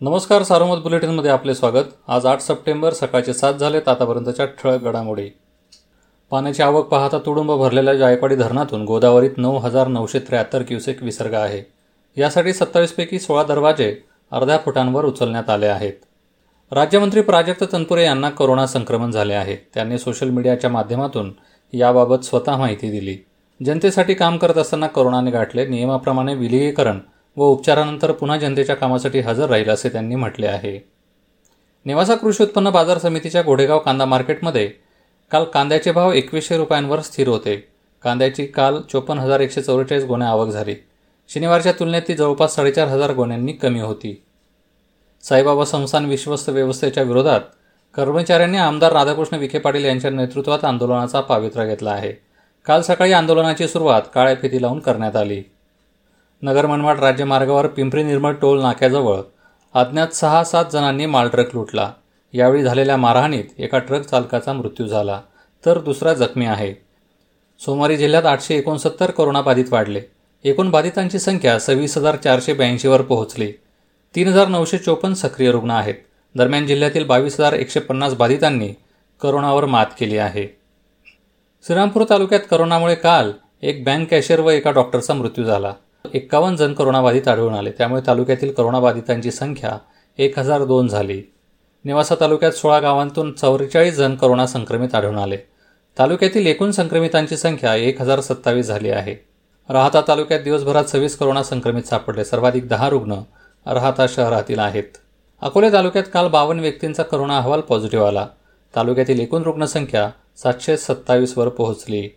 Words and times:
नमस्कार 0.00 0.42
सार्वमत 0.42 0.82
बुलेटिनमध्ये 0.82 1.30
आपले 1.30 1.54
स्वागत. 1.54 1.84
आज 2.08 2.26
आठ 2.26 2.40
सप्टेंबर 2.40 2.92
सकाळचे 2.92 3.34
सात 3.34 3.54
झालेत 3.54 3.88
आतापर्यंतच्या 3.88 4.46
ठळक 4.46 4.82
घडामोडी. 4.82 5.28
पाण्याची 6.30 6.62
आवक 6.62 6.86
पाहता 6.86 7.18
तुडुंब 7.18 7.52
भरलेल्या 7.52 7.94
जायकवाडी 7.94 8.36
धरणातून 8.36 8.84
गोदावरीत 8.84 9.30
नऊ 9.36 9.56
हजार 9.56 9.88
नऊशे 9.88 10.18
त्र्याहत्तर 10.18 10.62
क्युसेक 10.62 11.02
विसर्ग 11.02 11.34
आहे. 11.34 11.62
यासाठी 12.16 12.52
सत्तावीसपैकी 12.52 13.18
सोळा 13.18 13.42
दरवाजे 13.42 13.96
अर्ध्या 14.32 14.58
फुटांवर 14.64 15.04
उचलण्यात 15.04 15.50
आले 15.50 15.66
आहेत. 15.66 15.92
राज्यमंत्री 16.72 17.20
प्राजक्त 17.20 17.64
तनपुरे 17.72 18.04
यांना 18.04 18.30
कोरोना 18.30 18.66
संक्रमण 18.66 19.10
झाले 19.10 19.34
आहे. 19.34 19.56
त्यांनी 19.74 19.98
सोशल 19.98 20.30
मीडियाच्या 20.30 20.70
माध्यमातून 20.70 21.32
याबाबत 21.72 22.24
स्वतः 22.24 22.56
माहिती 22.56 22.90
दिली. 22.90 23.16
जनतेसाठी 23.64 24.14
काम 24.14 24.38
करत 24.38 24.58
असताना 24.58 24.86
कोरोनाने 24.86 25.30
गाठले 25.30 25.66
नियमाप्रमाणे 25.66 26.34
विलगीकरण 26.34 26.98
व 27.36 27.44
उपचारानंतर 27.44 28.12
पुन्हा 28.12 28.36
जनतेच्या 28.36 28.76
कामासाठी 28.76 29.20
हजर 29.20 29.50
राहील 29.50 29.68
असे 29.68 29.88
त्यांनी 29.88 30.14
म्हटले 30.14 30.46
आहे. 30.46 30.88
नेवासा 31.84 32.14
कृषी 32.14 32.42
उत्पन्न 32.42 32.70
बाजार 32.70 32.98
समितीच्या 32.98 33.42
घोडेगाव 33.42 33.78
कांदा 33.78 34.04
मार्केटमध्ये 34.04 34.70
काल 35.30 35.44
कांद्याचे 35.44 35.92
भाव 35.92 36.12
एकवीसशे 36.12 36.56
रुपयांवर 36.56 37.00
स्थिर 37.00 37.28
होते. 37.28 37.68
कांद्याची 38.02 38.46
काल 38.46 38.80
चोपन्न 38.92 39.20
हजार 39.20 39.40
एकशे 39.40 39.62
चौवेचाळीस 39.62 40.04
गोण्या 40.04 40.28
आवक 40.28 40.48
झाली. 40.48 40.74
शनिवारच्या 41.28 41.72
तुलनेत 41.72 42.02
ती 42.08 42.14
जवळपास 42.14 42.54
साडेचार 42.54 42.88
हजार 42.88 43.12
गोण्यांनी 43.12 43.52
कमी 43.52 43.80
होती. 43.80 44.22
साईबाबा 45.22 45.64
संस्थान 45.64 46.04
विश्वस्त 46.04 46.48
व्यवस्थेच्या 46.48 47.02
विरोधात 47.02 47.40
कर्मचाऱ्यांनी 47.94 48.58
आमदार 48.58 48.92
राधाकृष्ण 48.92 49.36
विखे 49.36 49.58
पाटील 49.58 49.84
यांच्या 49.84 50.10
नेतृत्वात 50.10 50.64
आंदोलनाचा 50.64 51.20
पावित्रा 51.20 51.64
घेतला 51.64 51.90
आहे. 51.90 52.12
काल 52.66 52.80
सकाळी 52.80 53.12
आंदोलनाची 53.12 53.68
सुरुवात 53.68 54.02
काळ्या 54.14 54.34
फिती 54.34 54.62
लावून 54.62 54.78
करण्यात 54.78 55.16
आली. 55.16 55.42
नगर 56.42 56.66
मनमाड 56.66 56.98
राज्यमार्गावर 57.00 57.66
पिंपरी 57.66 58.02
निर्मळ 58.02 58.32
टोल 58.32 58.60
नाक्याजवळ 58.62 59.20
अज्ञात 59.74 60.08
सहा 60.08 60.44
सात 60.44 60.64
जणांनी 60.72 61.06
मालट्रक 61.06 61.54
लुटला. 61.54 61.92
यावेळी 62.32 62.62
झालेल्या 62.62 62.96
मारहाणीत 62.96 63.44
एका 63.58 63.78
ट्रक 63.78 64.02
चालकाचा 64.02 64.52
मृत्यू 64.52 64.86
झाला 64.86 65.20
तर 65.66 65.78
दुसरा 65.78 66.12
जखमी 66.14 66.46
आहे. 66.46 66.74
सोमवारी 67.60 67.96
जिल्ह्यात 67.96 68.26
आठशे 68.26 68.54
एकोणसत्तर 68.54 69.10
कोरोनाबाधित 69.10 69.64
वाढले. 69.70 70.00
एकूण 70.44 70.70
बाधितांची 70.70 71.18
संख्या 71.18 71.58
सव्वीस 71.58 71.96
हजार 71.98 72.16
चारशे 72.16 72.52
ब्याऐंशीवर 72.52 73.02
पोहोचली. 73.02 73.52
तीन 74.14 74.28
हजार 74.28 74.48
नऊशे 74.48 74.78
चोपन्न 74.78 75.14
सक्रिय 75.14 75.50
रुग्ण 75.50 75.70
आहेत. 75.70 75.94
दरम्यान 76.34 76.66
जिल्ह्यातील 76.66 77.04
बावीस 77.04 77.40
हजार 77.40 77.52
एकशे 77.52 77.80
पन्नास 77.80 78.14
बाधितांनी 78.14 78.72
करोनावर 79.22 79.64
मात 79.64 79.86
केली 80.00 80.18
आहे. 80.18 80.46
श्रीरामपूर 81.66 82.04
तालुक्यात 82.10 82.40
करोनामुळे 82.50 82.94
काल 82.94 83.32
एक 83.62 83.84
बँक 83.84 84.08
कॅशियर 84.10 84.40
व 84.40 84.50
एका 84.50 84.70
डॉक्टरचा 84.70 85.14
मृत्यू 85.14 85.44
झाला. 85.44 85.72
एक्कावन्न 86.14 86.56
जण 86.56 86.72
करोनाबाधित 86.72 87.28
आढळून 87.28 87.54
आले. 87.54 87.70
त्यामुळे 87.70 88.02
तालुक्यातील 88.06 88.52
करोनाबाधितांची 88.52 89.30
संख्या 89.30 89.78
एक 90.18 90.38
हजार 90.38 90.64
दोन 90.64 90.88
झाली. 90.88 91.22
नेवासा 91.84 92.14
तालुक्यात 92.20 92.52
सोळा 92.52 92.78
गावांतून 92.78 93.32
चौवेचाळीस 93.32 93.96
जण 93.96 94.14
करोना 94.14 94.46
संक्रमित 94.46 94.94
आढळून 94.94 95.18
आले. 95.18 95.36
तालुक्यातील 95.98 96.46
एकूण 96.46 96.70
संक्रमितांची 96.70 97.36
संख्या 97.36 97.74
एक 97.74 98.00
हजार 98.00 98.20
सत्तावीस 98.20 98.66
झाली 98.66 98.90
आहे. 98.90 99.16
राहता 99.70 100.00
तालुक्यात 100.08 100.40
दिवसभरात 100.40 100.84
सव्वीस 100.84 101.18
करोना 101.18 101.42
संक्रमित 101.42 101.82
सापडले. 101.82 102.24
सर्वाधिक 102.24 102.68
दहा 102.68 102.88
रुग्ण 102.88 103.12
राहता 103.66 104.06
शहरातील 104.08 104.58
आहेत. 104.58 104.96
अकोले 105.40 105.72
तालुक्यात 105.72 106.04
काल 106.12 106.28
बावन्न 106.28 106.60
व्यक्तींचा 106.60 107.02
करोना 107.02 107.38
अहवाल 107.38 107.60
पॉझिटिव्ह 107.60 108.06
आला. 108.06 108.26
तालुक्यातील 108.76 109.20
एकूण 109.20 109.42
रुग्णसंख्या 109.42 110.10
सातशे 110.36 110.76
सत्तावीसवर 110.76 111.48
पोहोचली. 111.48 112.08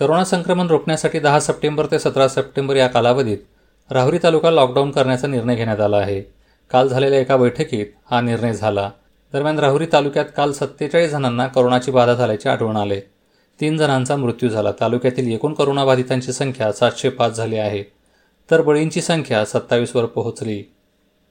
करोना 0.00 0.24
संक्रमण 0.24 0.66
रोखण्यासाठी 0.66 1.18
दहा 1.18 1.40
सप्टेंबर 1.40 1.86
ते 1.86 1.98
सतरा 1.98 2.28
सप्टेंबर 2.28 2.76
या 2.76 2.86
कालावधीत 2.86 3.38
राहुरी 3.90 4.18
तालुका 4.22 4.50
लॉकडाऊन 4.50 4.90
करण्याचा 4.90 5.28
निर्णय 5.28 5.54
घेण्यात 5.54 5.80
आला 5.80 5.96
आहे. 5.96 6.20
काल 6.70 6.88
झालेल्या 6.88 7.20
एका 7.20 7.36
बैठकीत 7.36 7.86
हा 8.10 8.20
निर्णय 8.20 8.52
झाला. 8.52 8.90
दरम्यान 9.32 9.58
राहुरी 9.58 9.86
तालुक्यात 9.92 10.24
काल 10.36 10.52
सत्तेचाळीस 10.52 11.10
जणांना 11.10 11.46
करोनाची 11.46 11.90
बाधा 11.90 12.14
झाल्याचे 12.14 12.48
आढळून 12.48 12.76
आले. 12.76 13.00
तीन 13.60 13.76
जणांचा 13.76 14.16
मृत्यू 14.16 14.48
झाला. 14.48 14.72
तालुक्यातील 14.80 15.32
एकूण 15.32 15.54
करोनाबाधितांची 15.54 16.32
संख्या 16.32 16.72
सातशे 16.72 17.08
पाच 17.08 17.36
झाली 17.36 17.56
आहे. 17.56 17.84
तर 18.50 18.62
बळींची 18.62 19.00
संख्या 19.00 19.44
सत्तावीसवर 19.44 20.04
पोहोचली. 20.04 20.62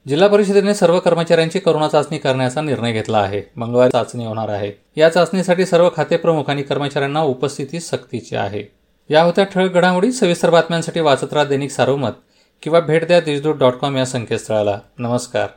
जिल्हा 0.08 0.28
परिषदेने 0.28 0.74
सर्व 0.74 1.00
कर्मचाऱ्यांची 1.00 1.60
करोना 1.60 1.88
चाचणी 1.88 2.18
करण्याचा 2.18 2.62
निर्णय 2.62 2.92
घेतला 2.92 3.18
आहे. 3.18 3.42
मंगळवारी 3.56 3.92
चाचणी 3.92 4.26
होणार 4.26 4.50
आहे. 4.50 4.72
या 4.96 5.10
चाचणीसाठी 5.10 5.66
सर्व 5.66 5.90
खाते 5.96 6.18
प्रमुख 6.18 6.44
आणि 6.48 6.64
कर्मचाऱ्यांना 6.64 7.22
उपस्थिती 7.22 7.80
सक्तीची 7.80 8.36
आहे. 8.36 8.64
या 9.10 9.24
होत्या 9.24 9.44
ठळक 9.44 9.72
घडामोडी. 9.72 10.12
सविस्तर 10.12 10.50
बातम्यांसाठी 10.50 11.00
वाचत 11.00 11.34
राहा 11.34 11.46
दैनिक 11.46 11.72
सार्वमत 11.72 12.12
किंवा 12.62 12.80
भेट 12.80 13.08
द्या 13.08 13.20
देशदूत 13.20 13.56
डॉट 13.56 13.74
कॉम 13.74 13.98
या 13.98 14.06
संकेतस्थळाला. 14.06 14.80
नमस्कार. 14.98 15.48